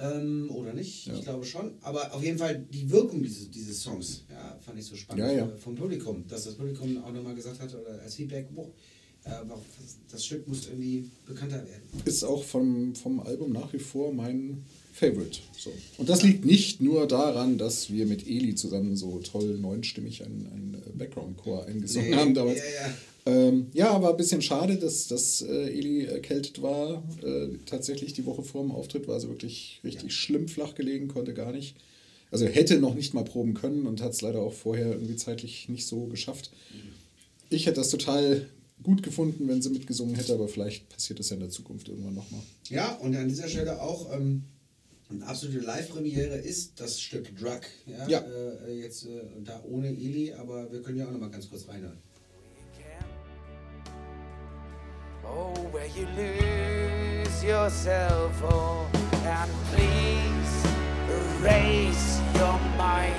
Ähm, 0.00 0.50
oder 0.50 0.72
nicht? 0.72 1.06
Ja. 1.06 1.14
Ich 1.14 1.22
glaube 1.22 1.44
schon. 1.44 1.72
Aber 1.82 2.14
auf 2.14 2.22
jeden 2.22 2.38
Fall 2.38 2.58
die 2.58 2.90
Wirkung 2.90 3.22
dieses, 3.22 3.50
dieses 3.50 3.82
Songs 3.82 4.24
ja, 4.30 4.58
fand 4.60 4.78
ich 4.78 4.86
so 4.86 4.96
spannend 4.96 5.26
ja, 5.26 5.32
ja. 5.32 5.48
vom 5.56 5.74
Publikum, 5.74 6.26
dass 6.28 6.44
das 6.44 6.54
Publikum 6.54 7.02
auch 7.02 7.12
nochmal 7.12 7.34
gesagt 7.34 7.60
hat 7.60 7.74
oder 7.74 8.00
als 8.00 8.14
Feedback, 8.14 8.48
boah, 8.54 8.68
äh, 9.24 9.30
das 10.10 10.24
Stück 10.24 10.46
muss 10.46 10.66
irgendwie 10.66 11.10
bekannter 11.26 11.56
werden. 11.56 11.82
Ist 12.04 12.24
auch 12.24 12.44
vom, 12.44 12.94
vom 12.94 13.20
Album 13.20 13.52
nach 13.52 13.72
wie 13.72 13.78
vor 13.78 14.12
mein 14.12 14.64
Favorite. 14.98 15.38
So. 15.56 15.72
Und 15.98 16.08
das 16.08 16.22
liegt 16.22 16.44
nicht 16.44 16.80
nur 16.80 17.06
daran, 17.06 17.56
dass 17.56 17.92
wir 17.92 18.06
mit 18.06 18.26
Eli 18.26 18.54
zusammen 18.54 18.96
so 18.96 19.20
toll 19.20 19.56
neunstimmig 19.58 20.24
einen, 20.24 20.46
einen 20.52 20.82
Background-Chor 20.98 21.66
eingesungen 21.66 22.10
nee, 22.10 22.16
haben 22.16 22.34
damals. 22.34 22.58
Ja, 22.58 22.86
ja. 22.86 22.94
Ähm, 23.26 23.66
ja, 23.74 24.02
war 24.02 24.10
ein 24.10 24.16
bisschen 24.16 24.42
schade, 24.42 24.76
dass, 24.76 25.06
dass 25.06 25.42
äh, 25.42 25.68
Eli 25.68 26.04
erkältet 26.04 26.62
war. 26.62 27.04
Äh, 27.22 27.58
tatsächlich 27.66 28.12
die 28.14 28.26
Woche 28.26 28.42
vor 28.42 28.62
dem 28.62 28.72
Auftritt 28.72 29.06
war 29.06 29.20
sie 29.20 29.28
wirklich 29.28 29.80
richtig 29.84 30.10
ja. 30.10 30.10
schlimm 30.10 30.48
flach 30.48 30.74
gelegen, 30.74 31.08
konnte 31.08 31.34
gar 31.34 31.52
nicht. 31.52 31.76
Also 32.30 32.46
hätte 32.46 32.78
noch 32.78 32.94
nicht 32.94 33.14
mal 33.14 33.24
proben 33.24 33.54
können 33.54 33.86
und 33.86 34.02
hat 34.02 34.12
es 34.12 34.20
leider 34.20 34.40
auch 34.40 34.52
vorher 34.52 34.92
irgendwie 34.92 35.16
zeitlich 35.16 35.68
nicht 35.68 35.86
so 35.86 36.06
geschafft. 36.06 36.50
Mhm. 36.72 36.88
Ich 37.50 37.66
hätte 37.66 37.76
das 37.76 37.90
total 37.90 38.48
gut 38.82 39.02
gefunden, 39.02 39.48
wenn 39.48 39.62
sie 39.62 39.70
mitgesungen 39.70 40.14
hätte, 40.14 40.34
aber 40.34 40.48
vielleicht 40.48 40.88
passiert 40.88 41.18
das 41.18 41.30
ja 41.30 41.34
in 41.34 41.40
der 41.40 41.50
Zukunft 41.50 41.88
irgendwann 41.88 42.14
nochmal. 42.14 42.40
Ja, 42.68 42.94
und 42.96 43.14
an 43.16 43.28
dieser 43.28 43.48
Stelle 43.48 43.80
auch, 43.80 44.12
ähm, 44.12 44.44
Eine 45.10 45.26
absolute 45.26 45.60
Live-Premiere 45.60 46.36
ist 46.36 46.78
das 46.80 47.00
Stück 47.00 47.34
Drug. 47.36 47.60
Ja. 47.86 48.06
Ja. 48.08 48.20
Äh, 48.66 48.82
jetzt 48.82 49.06
äh, 49.06 49.22
da 49.42 49.62
ohne 49.64 49.88
Eli, 49.88 50.34
aber 50.34 50.70
wir 50.70 50.82
können 50.82 50.98
ja 50.98 51.06
auch 51.06 51.12
noch 51.12 51.20
mal 51.20 51.30
ganz 51.30 51.48
kurz 51.48 51.66
reinhören. 51.66 51.98
Oh, 55.24 55.52
where 55.72 55.86
you 55.88 56.06
lose 56.16 57.44
yourself, 57.44 58.32
oh, 58.42 58.86
and 59.26 59.50
please 59.70 60.68
raise 61.42 62.20
your 62.34 62.58
mind 62.78 63.14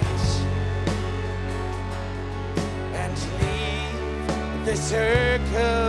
and 2.95 3.17
leave 3.39 4.65
the 4.65 4.75
circle 4.75 5.88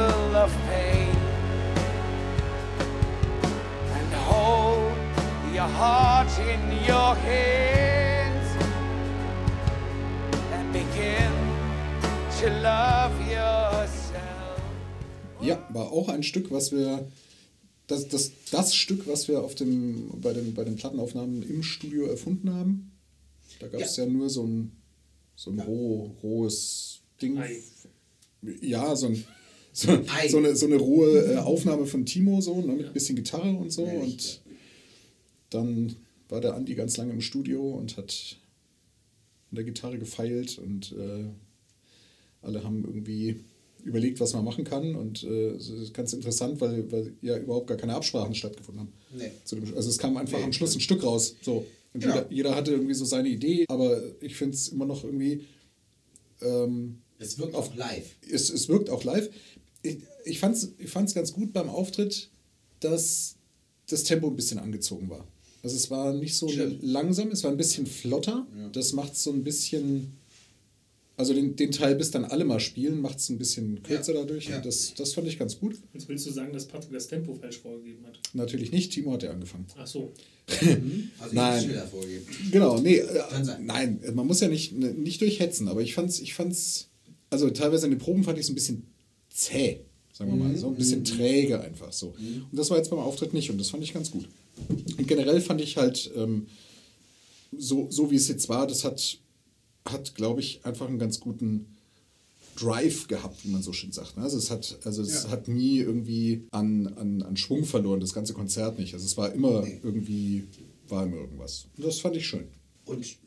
heart 5.78 6.30
in 6.38 6.60
your 6.88 7.14
hands 7.14 8.48
and 10.52 10.72
begin 10.72 11.32
to 12.40 12.48
love 12.62 13.14
yourself. 13.28 14.60
Ja, 15.40 15.58
war 15.72 15.92
auch 15.92 16.08
ein 16.08 16.22
Stück, 16.22 16.50
was 16.50 16.72
wir. 16.72 17.08
Das, 17.86 18.06
das, 18.06 18.30
das 18.52 18.74
Stück, 18.74 19.08
was 19.08 19.26
wir 19.26 19.42
auf 19.42 19.56
dem, 19.56 20.10
bei, 20.20 20.32
den, 20.32 20.54
bei 20.54 20.62
den 20.62 20.76
Plattenaufnahmen 20.76 21.42
im 21.42 21.64
Studio 21.64 22.06
erfunden 22.06 22.54
haben. 22.54 22.92
Da 23.58 23.66
gab 23.66 23.80
es 23.80 23.96
ja. 23.96 24.06
nur 24.06 24.30
so 24.30 24.44
ein, 24.44 24.72
so 25.34 25.50
ein 25.50 25.58
roh, 25.58 26.14
rohes 26.22 27.00
Ding. 27.20 27.36
Ei. 27.38 27.60
Ja, 28.62 28.94
so, 28.94 29.08
ein, 29.08 29.24
so, 29.72 29.98
so, 30.28 30.38
eine, 30.38 30.54
so 30.54 30.66
eine 30.66 30.76
rohe 30.76 31.32
äh, 31.32 31.36
Aufnahme 31.38 31.84
von 31.86 32.06
Timo, 32.06 32.40
so, 32.40 32.60
ne, 32.60 32.74
mit 32.74 32.86
ein 32.86 32.92
bisschen 32.92 33.16
Gitarre 33.16 33.50
und 33.50 33.72
so. 33.72 33.82
Und 33.82 34.40
dann 35.50 35.96
war 36.28 36.40
der 36.40 36.54
Andi 36.54 36.74
ganz 36.74 36.96
lange 36.96 37.12
im 37.12 37.20
Studio 37.20 37.70
und 37.70 37.96
hat 37.96 38.36
an 39.50 39.56
der 39.56 39.64
Gitarre 39.64 39.98
gefeilt 39.98 40.58
und 40.58 40.92
äh, 40.92 41.24
alle 42.42 42.62
haben 42.64 42.84
irgendwie 42.84 43.40
überlegt, 43.84 44.20
was 44.20 44.32
man 44.32 44.44
machen 44.44 44.64
kann. 44.64 44.94
Und 44.94 45.24
äh, 45.24 45.50
es 45.50 45.68
ist 45.68 45.92
ganz 45.94 46.12
interessant, 46.12 46.60
weil, 46.60 46.90
weil 46.92 47.14
ja 47.22 47.36
überhaupt 47.38 47.66
gar 47.66 47.76
keine 47.76 47.94
Absprachen 47.94 48.34
stattgefunden 48.34 48.84
haben. 48.84 48.92
Nee. 49.16 49.30
Dem, 49.50 49.74
also 49.74 49.88
es 49.88 49.98
kam 49.98 50.16
einfach 50.16 50.38
Nee. 50.38 50.44
am 50.44 50.52
Schluss 50.52 50.74
ein 50.74 50.80
Stück 50.80 51.02
raus. 51.02 51.34
So. 51.42 51.66
Und 51.92 52.04
Ja. 52.04 52.14
jeder, 52.14 52.32
jeder 52.32 52.54
hatte 52.54 52.70
irgendwie 52.72 52.94
so 52.94 53.04
seine 53.04 53.28
Idee, 53.28 53.64
aber 53.68 54.00
ich 54.20 54.36
finde 54.36 54.54
es 54.54 54.68
immer 54.68 54.86
noch 54.86 55.02
irgendwie. 55.02 55.44
Ähm, 56.42 57.00
Es 57.18 57.38
wirkt 57.38 57.54
auch 57.54 57.74
live. 57.74 58.14
es, 58.30 58.50
es 58.50 58.68
wirkt 58.68 58.88
auch 58.90 59.02
live. 59.04 59.28
Ich, 59.82 59.98
ich 60.24 60.38
fand 60.38 60.56
es 60.56 60.72
ich 60.78 60.90
fand's 60.90 61.14
ganz 61.14 61.32
gut 61.32 61.52
beim 61.52 61.68
Auftritt, 61.68 62.30
dass 62.80 63.36
das 63.88 64.04
Tempo 64.04 64.28
ein 64.28 64.36
bisschen 64.36 64.58
angezogen 64.58 65.10
war. 65.10 65.26
Also 65.62 65.76
es 65.76 65.90
war 65.90 66.12
nicht 66.14 66.36
so 66.36 66.48
Stimmt. 66.48 66.82
langsam, 66.82 67.30
es 67.30 67.44
war 67.44 67.50
ein 67.50 67.56
bisschen 67.56 67.86
flotter. 67.86 68.46
Ja. 68.58 68.68
Das 68.70 68.92
macht 68.94 69.14
so 69.16 69.30
ein 69.30 69.44
bisschen, 69.44 70.12
also 71.18 71.34
den, 71.34 71.54
den 71.56 71.70
Teil, 71.70 71.94
bis 71.96 72.10
dann 72.10 72.24
alle 72.24 72.44
mal 72.46 72.60
spielen, 72.60 73.00
macht 73.00 73.18
es 73.18 73.28
ein 73.28 73.36
bisschen 73.38 73.82
kürzer 73.82 74.14
Ja. 74.14 74.20
dadurch. 74.20 74.46
Ja. 74.48 74.56
Und 74.56 74.64
das, 74.66 74.94
das 74.94 75.12
fand 75.12 75.28
ich 75.28 75.38
ganz 75.38 75.58
gut. 75.58 75.76
Jetzt 75.92 76.08
willst 76.08 76.26
du 76.26 76.30
sagen, 76.30 76.52
dass 76.54 76.66
Patrick 76.66 76.92
das 76.92 77.08
Tempo 77.08 77.34
falsch 77.34 77.58
vorgegeben 77.58 78.06
hat. 78.06 78.18
Natürlich 78.32 78.72
nicht, 78.72 78.92
Timo 78.92 79.12
hat 79.12 79.22
ja 79.22 79.30
angefangen. 79.30 79.66
Ach 79.76 79.86
so. 79.86 80.12
Also 81.20 81.34
Nein. 81.34 81.62
schneller 81.62 81.86
vorgeben. 81.86 82.26
Genau, 82.50 82.80
nee, 82.80 82.96
äh, 82.96 83.22
nein, 83.62 84.00
man 84.14 84.26
muss 84.26 84.40
ja 84.40 84.48
nicht, 84.48 84.72
ne, 84.76 84.92
nicht 84.94 85.20
durchhetzen, 85.20 85.68
aber 85.68 85.80
ich 85.82 85.94
fand's, 85.94 86.18
ich 86.18 86.34
fand's, 86.34 86.88
also 87.28 87.48
teilweise 87.50 87.84
in 87.86 87.92
den 87.92 87.98
Proben 88.00 88.24
fand 88.24 88.36
ich 88.38 88.44
es 88.46 88.50
ein 88.50 88.54
bisschen 88.56 88.82
zäh, 89.28 89.80
sagen 90.12 90.32
wir 90.32 90.42
mal, 90.44 90.56
so 90.56 90.66
ein 90.68 90.74
bisschen 90.74 91.04
träge 91.04 91.60
einfach 91.60 91.92
so. 91.92 92.14
Und 92.18 92.48
das 92.58 92.68
war 92.70 92.78
jetzt 92.78 92.90
beim 92.90 92.98
Auftritt 92.98 93.32
nicht 93.32 93.48
und 93.50 93.58
das 93.58 93.68
fand 93.70 93.84
ich 93.84 93.92
ganz 93.94 94.10
gut. 94.10 94.26
Und 94.68 95.06
generell 95.08 95.40
fand 95.40 95.60
ich 95.60 95.76
halt, 95.76 96.10
ähm, 96.16 96.46
so, 97.56 97.90
so 97.90 98.10
wie 98.10 98.16
es 98.16 98.28
jetzt 98.28 98.48
war, 98.48 98.66
das 98.66 98.84
hat, 98.84 99.18
hat 99.84 100.14
glaube 100.14 100.40
ich, 100.40 100.64
einfach 100.64 100.88
einen 100.88 100.98
ganz 100.98 101.18
guten 101.20 101.66
Drive 102.56 103.08
gehabt, 103.08 103.44
wie 103.44 103.48
man 103.50 103.62
so 103.62 103.72
schön 103.72 103.90
sagt. 103.92 104.16
ne? 104.16 104.22
Also 104.22 104.36
es 104.38 104.50
hat, 104.50 104.78
also 104.84 105.02
es 105.02 105.24
Ja. 105.24 105.30
hat 105.30 105.48
nie 105.48 105.78
irgendwie 105.78 106.46
an, 106.50 106.86
an, 106.96 107.22
an 107.22 107.36
Schwung 107.36 107.64
verloren, 107.64 108.00
das 108.00 108.12
ganze 108.12 108.34
Konzert 108.34 108.78
nicht. 108.78 108.92
Also 108.94 109.06
es 109.06 109.16
war 109.16 109.32
immer 109.32 109.62
Nee. 109.62 109.80
irgendwie, 109.82 110.44
war 110.88 111.06
immer 111.06 111.16
irgendwas. 111.16 111.66
Und 111.76 111.86
das 111.86 112.00
fand 112.00 112.16
ich 112.16 112.26
schön. 112.26 112.48
Und 112.84 113.04
ich 113.04 113.18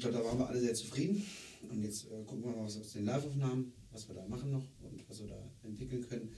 glaube, 0.00 0.16
da 0.18 0.24
waren 0.24 0.38
wir 0.38 0.48
alle 0.48 0.60
sehr 0.60 0.74
zufrieden. 0.74 1.24
Und 1.70 1.82
jetzt 1.82 2.04
äh, 2.06 2.22
gucken 2.26 2.44
wir 2.44 2.50
mal, 2.50 2.64
was 2.66 2.76
aus 2.76 2.92
den 2.92 3.06
Live-Aufnahmen, 3.06 3.72
was 3.92 4.06
wir 4.08 4.14
da 4.14 4.26
machen 4.28 4.50
noch 4.50 4.64
und 4.82 5.02
was 5.08 5.20
wir 5.20 5.28
da 5.28 5.42
entwickeln 5.64 6.06
können. 6.08 6.28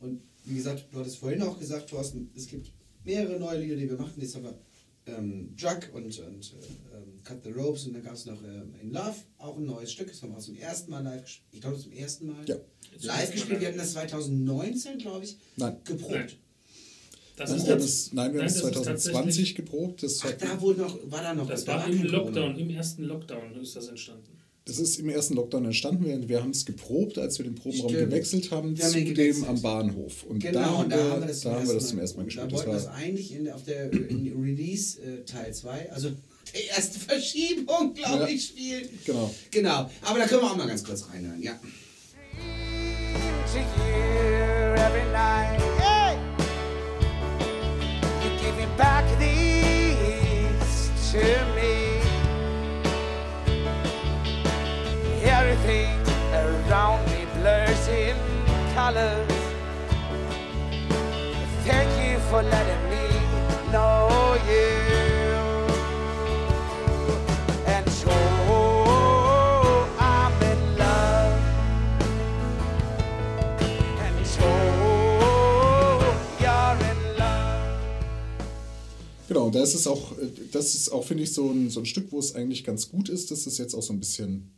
Und 0.00 0.20
wie 0.44 0.54
gesagt, 0.54 0.86
du 0.92 0.98
hattest 0.98 1.18
vorhin 1.18 1.42
auch 1.42 1.58
gesagt, 1.58 1.90
Thorsten, 1.90 2.30
es 2.34 2.46
gibt 2.46 2.70
mehrere 3.04 3.38
neue 3.38 3.58
Lieder, 3.60 3.76
die 3.76 3.88
wir 3.90 3.96
machen. 3.98 4.14
Jetzt 4.20 4.34
haben 4.36 4.44
wir 4.44 4.58
ähm, 5.06 5.54
Drug 5.60 5.80
und, 5.94 6.04
und 6.20 6.54
äh, 6.54 7.24
Cut 7.24 7.42
the 7.44 7.50
Ropes 7.50 7.86
und 7.86 7.94
dann 7.94 8.02
gab 8.02 8.14
es 8.14 8.26
noch 8.26 8.42
ähm, 8.44 8.74
In 8.80 8.92
Love, 8.92 9.16
auch 9.38 9.56
ein 9.56 9.64
neues 9.66 9.92
Stück. 9.92 10.08
Das 10.08 10.22
haben 10.22 10.32
wir 10.32 10.38
zum 10.38 10.54
ersten 10.56 10.90
Mal 10.90 11.00
live 11.02 11.22
gespielt. 11.24 11.48
Ich 11.52 11.60
glaube, 11.60 11.78
zum 11.78 11.92
ersten 11.92 12.26
Mal 12.28 12.48
Ja. 12.48 12.56
Live 13.00 13.32
gespielt. 13.32 13.60
Wir 13.60 13.68
hatten 13.68 13.78
das 13.78 13.92
2019, 13.92 14.98
glaube 14.98 15.24
ich, 15.24 15.36
Nein. 15.56 15.76
geprobt. 15.84 16.12
Nein. 16.12 16.28
Das 17.34 17.48
Nein, 17.50 17.58
ist 17.60 17.66
wir 17.66 17.76
es, 17.76 18.12
nein, 18.12 18.32
wir 18.34 18.40
haben 18.40 18.46
es 18.46 18.54
das 18.54 18.62
ist 18.64 18.72
2020 18.74 19.12
tatsächlich- 19.14 19.54
geprobt. 19.54 20.02
Das, 20.02 20.20
Ach, 20.20 20.24
hat, 20.26 20.42
da 20.42 20.60
wurde 20.60 20.82
noch, 20.82 20.98
war 21.10 21.22
da 21.22 21.34
noch 21.34 21.48
Das 21.48 21.64
da 21.64 21.76
war 21.78 21.86
im 21.88 21.96
kein 21.98 22.08
Corona. 22.10 22.24
Lockdown, 22.24 22.58
im 22.58 22.70
ersten 22.70 23.02
Lockdown 23.04 23.54
ist 23.60 23.74
das 23.74 23.88
entstanden. 23.88 24.38
Das 24.64 24.78
ist 24.78 24.98
im 24.98 25.08
ersten 25.08 25.34
Lockdown 25.34 25.64
entstanden. 25.64 26.04
Wir, 26.04 26.28
wir 26.28 26.40
haben 26.42 26.50
es 26.50 26.64
geprobt, 26.64 27.18
als 27.18 27.38
wir 27.38 27.44
den 27.44 27.54
Probenraum 27.56 27.90
Stimmt. 27.90 28.10
gewechselt 28.10 28.50
haben 28.50 28.76
Wir 28.76 28.84
haben 28.84 28.92
zu 28.92 28.98
ihn 29.00 29.14
dem 29.14 29.44
am 29.44 29.60
Bahnhof. 29.60 30.22
Und 30.24 30.38
Genau, 30.40 30.60
da 30.60 30.66
haben 30.66 30.84
und 30.84 30.90
wir, 30.90 30.96
da 30.96 31.10
haben 31.10 31.20
wir 31.20 31.26
das, 31.28 31.40
da 31.40 31.52
haben 31.54 31.66
wir 31.66 31.74
das 31.74 31.88
zum 31.88 31.98
ersten 31.98 32.16
Mal 32.18 32.22
Da 32.22 32.26
gespielt. 32.26 32.52
Das 32.52 32.58
wollten 32.58 32.70
wir 32.70 32.76
es 32.78 32.86
war, 32.86 32.94
eigentlich 32.94 33.34
in, 33.34 33.50
auf 33.50 33.64
der 33.64 33.92
in 33.92 34.40
Release 34.40 35.00
äh, 35.02 35.24
Teil 35.24 35.52
2, 35.52 35.92
also 35.92 36.10
der 36.54 36.76
erste 36.76 36.98
Verschiebung, 37.00 37.94
glaube 37.94 38.22
Ja. 38.24 38.28
ich, 38.28 38.46
spielen. 38.46 38.88
genau. 39.04 39.34
Genau, 39.50 39.90
aber 40.02 40.18
da 40.18 40.26
können 40.26 40.42
wir 40.42 40.50
auch 40.50 40.56
mal 40.56 40.66
ganz 40.68 40.84
kurz 40.84 41.06
reinhören, 41.12 41.42
ja. 41.42 41.58
to 51.12 51.18
you 51.18 51.71
Everything 55.64 55.94
around 56.34 57.06
me 57.06 57.24
blurs 57.36 57.86
in 57.86 58.16
colors. 58.74 59.30
Thank 61.64 61.88
you 62.02 62.18
for 62.30 62.42
letting 62.42 62.90
me 62.90 63.06
know 63.70 64.36
you. 64.48 64.72
And 67.66 67.88
so 67.88 68.10
I'm 70.00 70.32
in 70.42 70.78
love. 70.78 71.38
And 74.00 74.26
so 74.26 74.48
you're 76.40 76.78
in 76.90 77.18
love. 77.18 77.68
Genau, 79.28 79.50
da 79.50 79.62
ist 79.62 79.74
es 79.74 79.86
auch, 79.86 80.18
äh, 80.18 80.26
das 80.50 80.74
ist 80.74 80.90
auch, 80.90 81.04
finde 81.04 81.22
ich, 81.22 81.32
so 81.32 81.48
ein, 81.50 81.70
so 81.70 81.78
ein 81.80 81.86
Stück, 81.86 82.10
wo 82.10 82.18
es 82.18 82.34
eigentlich 82.34 82.64
ganz 82.64 82.88
gut 82.88 83.08
ist, 83.08 83.30
dass 83.30 83.46
es 83.46 83.58
jetzt 83.58 83.74
auch 83.74 83.82
so 83.82 83.92
ein 83.92 84.00
bisschen 84.00 84.51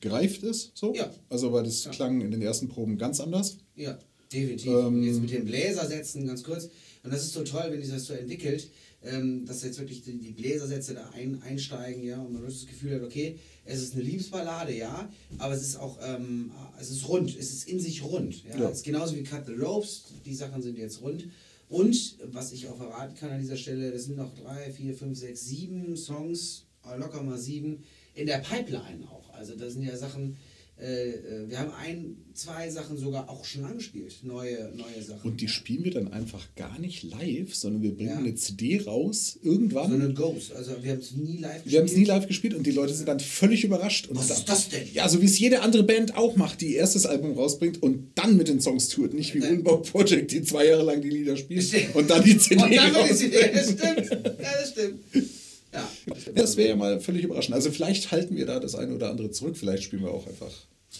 gereift 0.00 0.42
ist. 0.42 0.72
So. 0.74 0.94
Ja. 0.94 1.12
Also, 1.28 1.52
weil 1.52 1.64
das 1.64 1.84
Ja. 1.84 1.90
klang 1.90 2.20
in 2.20 2.30
den 2.30 2.42
ersten 2.42 2.68
Proben 2.68 2.98
ganz 2.98 3.20
anders. 3.20 3.58
Ja, 3.76 3.98
definitiv. 4.32 4.68
Ähm, 4.68 4.86
und 4.86 5.02
jetzt 5.02 5.20
mit 5.20 5.30
den 5.30 5.44
Bläsersätzen 5.44 6.26
ganz 6.26 6.42
kurz. 6.42 6.68
Und 7.02 7.12
das 7.12 7.22
ist 7.22 7.32
so 7.32 7.42
toll, 7.44 7.66
wenn 7.70 7.80
sich 7.80 7.90
das 7.90 8.06
so 8.06 8.12
entwickelt, 8.14 8.70
ähm, 9.04 9.46
dass 9.46 9.62
jetzt 9.62 9.78
wirklich 9.78 10.02
die, 10.02 10.18
die 10.18 10.32
Bläsersätze 10.32 10.94
da 10.94 11.08
ein, 11.10 11.40
einsteigen, 11.42 12.02
ja, 12.02 12.20
und 12.20 12.32
man 12.32 12.44
das 12.44 12.66
Gefühl 12.66 12.96
hat, 12.96 13.02
okay, 13.02 13.38
es 13.64 13.80
ist 13.80 13.94
eine 13.94 14.02
Liebesballade, 14.02 14.76
ja, 14.76 15.08
aber 15.38 15.54
es 15.54 15.62
ist 15.62 15.76
auch, 15.76 15.98
ähm, 16.02 16.50
es 16.80 16.90
ist 16.90 17.08
rund, 17.08 17.30
es 17.38 17.52
ist 17.52 17.68
in 17.68 17.78
sich 17.78 18.02
rund. 18.02 18.44
Ja? 18.44 18.58
Ja. 18.58 18.68
Es 18.70 18.78
ist 18.78 18.84
genauso 18.84 19.14
wie 19.14 19.22
Cut 19.22 19.46
the 19.46 19.52
Ropes, 19.52 20.04
die 20.26 20.34
Sachen 20.34 20.62
sind 20.62 20.76
jetzt 20.78 21.00
rund. 21.00 21.28
Und 21.68 22.16
was 22.32 22.52
ich 22.52 22.66
auch 22.66 22.76
verraten 22.76 23.14
kann 23.14 23.30
an 23.30 23.40
dieser 23.40 23.56
Stelle, 23.56 23.92
das 23.92 24.04
sind 24.04 24.16
noch 24.16 24.34
drei, 24.34 24.72
vier, 24.72 24.94
fünf, 24.94 25.18
sechs, 25.18 25.44
sieben 25.44 25.96
Songs, 25.96 26.64
locker 26.96 27.22
mal 27.22 27.38
sieben, 27.38 27.84
in 28.14 28.26
der 28.26 28.38
Pipeline 28.38 29.06
auch. 29.10 29.32
Also 29.34 29.54
das 29.56 29.74
sind 29.74 29.82
ja 29.82 29.96
Sachen, 29.96 30.36
äh, 30.80 31.10
äh, 31.10 31.48
wir 31.48 31.58
haben 31.58 31.72
ein, 31.72 32.16
zwei 32.34 32.70
Sachen 32.70 32.96
sogar 32.96 33.28
auch 33.28 33.44
schon 33.44 33.64
angespielt, 33.64 34.18
neue, 34.22 34.72
neue 34.76 35.02
Sachen. 35.02 35.28
Und 35.28 35.40
die 35.40 35.48
spielen 35.48 35.82
wir 35.84 35.90
dann 35.92 36.12
einfach 36.12 36.46
gar 36.54 36.78
nicht 36.78 37.02
live, 37.02 37.52
sondern 37.54 37.82
wir 37.82 37.94
bringen 37.96 38.10
Ja. 38.10 38.18
eine 38.18 38.34
CD 38.36 38.80
raus 38.84 39.38
irgendwann. 39.42 39.90
so 39.90 39.94
eine 39.96 40.14
Ghost, 40.14 40.52
also 40.52 40.72
wir 40.82 40.92
haben 40.92 40.98
es 41.00 41.12
nie 41.12 41.38
live 41.38 41.52
gespielt. 41.64 41.72
Wir 41.72 41.78
haben 41.80 41.86
es 41.86 41.96
nie 41.96 42.04
live 42.04 42.26
gespielt 42.28 42.54
und 42.54 42.64
die 42.66 42.70
Leute 42.70 42.94
sind 42.94 43.06
dann 43.08 43.18
völlig 43.18 43.64
überrascht. 43.64 44.06
Und 44.08 44.16
Was 44.18 44.28
dann- 44.28 44.36
ist 44.38 44.48
das 44.48 44.68
denn? 44.68 44.86
Ja, 44.94 45.08
so 45.08 45.20
wie 45.20 45.26
es 45.26 45.38
jede 45.38 45.62
andere 45.62 45.82
Band 45.82 46.16
auch 46.16 46.36
macht, 46.36 46.60
die 46.60 46.74
erstes 46.74 47.06
Album 47.06 47.32
rausbringt 47.32 47.82
und 47.82 48.12
dann 48.16 48.36
mit 48.36 48.46
den 48.48 48.60
Songs 48.60 48.88
tourt. 48.88 49.14
Nicht 49.14 49.34
wie 49.34 49.40
Ja. 49.40 49.50
Unbau 49.50 49.78
Project, 49.78 50.30
die 50.32 50.42
zwei 50.42 50.66
Jahre 50.66 50.84
lang 50.84 51.00
die 51.02 51.10
Lieder 51.10 51.36
Stimmt. 51.36 51.94
und 51.94 52.08
dann 52.08 52.22
die 52.24 52.38
CD 52.38 52.62
Und 52.62 52.72
dann 52.76 53.14
sie, 53.16 53.32
ja, 53.32 53.48
das 53.48 53.64
stimmt. 53.72 54.10
Ja, 54.40 54.52
das 54.60 54.70
stimmt. 54.70 55.00
Das 56.34 56.56
wäre 56.56 56.70
ja 56.70 56.76
mal 56.76 57.00
völlig 57.00 57.24
überraschend. 57.24 57.54
Also 57.54 57.70
vielleicht 57.70 58.10
halten 58.12 58.36
wir 58.36 58.46
da 58.46 58.60
das 58.60 58.74
eine 58.74 58.94
oder 58.94 59.10
andere 59.10 59.30
zurück. 59.30 59.56
Vielleicht 59.56 59.82
spielen 59.84 60.02
wir 60.02 60.10
auch 60.12 60.26
einfach 60.26 60.50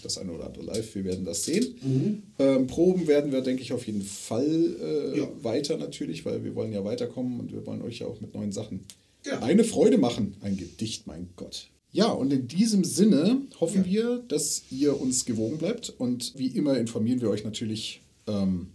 das 0.03 0.19
eine 0.19 0.33
oder 0.33 0.47
andere 0.47 0.65
live. 0.65 0.95
Wir 0.95 1.05
werden 1.05 1.25
das 1.25 1.45
sehen. 1.45 2.23
Ähm, 2.39 2.67
Proben 2.67 3.07
werden 3.07 3.33
wir, 3.33 3.41
denke 3.41 3.63
ich, 3.63 3.73
auf 3.73 3.87
jeden 3.87 4.03
Fall 4.03 4.47
äh, 4.81 5.19
Ja. 5.19 5.29
weiter 5.43 5.77
natürlich, 5.79 6.25
weil 6.27 6.45
wir 6.45 6.55
wollen 6.55 6.73
ja 6.73 6.85
weiterkommen 6.85 7.41
und 7.41 7.53
wir 7.53 7.65
wollen 7.67 7.83
euch 7.83 8.01
ja 8.01 8.07
auch 8.07 8.21
mit 8.21 8.35
neuen 8.35 8.53
Sachen 8.53 8.85
Ja. 9.27 9.41
eine 9.41 9.65
Freude 9.65 9.99
machen. 9.99 10.35
Ein 10.43 10.57
Gedicht, 10.57 11.07
mein 11.07 11.31
Gott. 11.37 11.69
Ja, 11.91 12.09
und 12.11 12.33
in 12.35 12.47
diesem 12.49 12.85
Sinne 12.85 13.41
hoffen 13.61 13.85
Ja. 13.87 13.91
wir, 13.91 14.25
dass 14.29 14.63
ihr 14.71 15.01
uns 15.01 15.25
gewogen 15.25 15.57
bleibt. 15.57 15.89
Und 15.97 16.35
wie 16.37 16.49
immer 16.49 16.77
informieren 16.77 17.23
wir 17.23 17.31
euch 17.31 17.45
natürlich 17.45 18.03
ähm, 18.27 18.69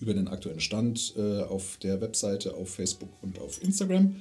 über 0.00 0.12
den 0.12 0.28
aktuellen 0.28 0.60
Stand 0.60 1.14
äh, 1.16 1.40
auf 1.40 1.78
der 1.82 2.02
Webseite, 2.02 2.54
auf 2.54 2.68
Facebook 2.68 3.08
und 3.22 3.38
auf 3.38 3.62
Instagram. 3.62 4.16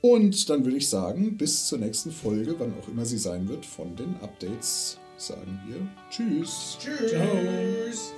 Und 0.00 0.48
dann 0.50 0.64
würde 0.64 0.76
ich 0.76 0.88
sagen, 0.88 1.36
bis 1.36 1.66
zur 1.66 1.78
nächsten 1.78 2.12
Folge, 2.12 2.54
wann 2.58 2.74
auch 2.80 2.88
immer 2.88 3.04
sie 3.04 3.18
sein 3.18 3.48
wird, 3.48 3.66
von 3.66 3.96
den 3.96 4.14
Updates 4.20 4.98
sagen 5.16 5.60
wir 5.66 5.76
Tschüss. 6.10 6.78
Tschüss. 6.78 8.12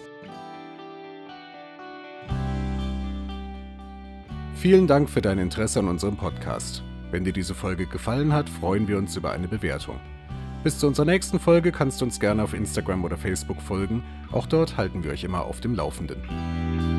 Vielen 4.54 4.88
Dank 4.88 5.08
für 5.08 5.22
dein 5.22 5.38
Interesse 5.38 5.78
an 5.78 5.88
unserem 5.88 6.16
Podcast. 6.16 6.82
Wenn 7.12 7.24
dir 7.24 7.32
diese 7.32 7.54
Folge 7.54 7.86
gefallen 7.86 8.32
hat, 8.32 8.50
freuen 8.50 8.88
wir 8.88 8.98
uns 8.98 9.16
über 9.16 9.30
eine 9.30 9.46
Bewertung. 9.46 10.00
Bis 10.64 10.78
zu 10.80 10.88
unserer 10.88 11.06
nächsten 11.06 11.38
Folge 11.38 11.70
kannst 11.70 12.00
du 12.00 12.04
uns 12.04 12.18
gerne 12.18 12.42
auf 12.42 12.54
Instagram 12.54 13.04
oder 13.04 13.16
Facebook 13.16 13.62
folgen. 13.62 14.02
Auch 14.32 14.46
dort 14.46 14.76
halten 14.76 15.04
wir 15.04 15.12
euch 15.12 15.22
immer 15.22 15.44
auf 15.44 15.60
dem 15.60 15.74
Laufenden. 15.74 16.97